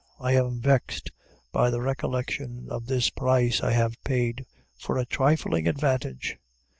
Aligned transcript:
I 0.19 0.31
am 0.31 0.59
vexed 0.61 1.11
by 1.51 1.69
the 1.69 1.79
recollection 1.79 2.65
of 2.71 2.87
this 2.87 3.11
price 3.11 3.61
I 3.61 3.73
have 3.73 4.03
paid 4.03 4.47
for 4.75 4.97
a 4.97 5.05
trifling 5.05 5.67
advantage. 5.67 6.39